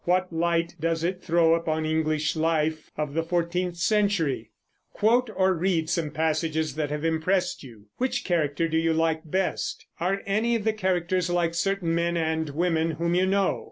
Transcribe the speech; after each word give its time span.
What 0.05 0.33
light 0.33 0.73
does 0.79 1.03
it 1.03 1.21
throw 1.21 1.53
upon 1.53 1.85
English 1.85 2.35
life 2.35 2.89
of 2.97 3.13
the 3.13 3.21
fourteenth 3.21 3.77
century? 3.77 4.49
Quote 4.93 5.29
or 5.35 5.53
read 5.53 5.91
some 5.91 6.09
passages 6.09 6.73
that 6.73 6.89
have 6.89 7.05
impressed 7.05 7.61
you. 7.61 7.85
Which 7.97 8.23
character 8.23 8.67
do 8.67 8.77
you 8.79 8.93
like 8.93 9.21
best? 9.29 9.85
Are 9.99 10.23
any 10.25 10.55
of 10.55 10.63
the 10.63 10.73
characters 10.73 11.29
like 11.29 11.53
certain 11.53 11.93
men 11.93 12.17
and 12.17 12.49
women 12.49 12.93
whom 12.93 13.13
you 13.13 13.27
know? 13.27 13.59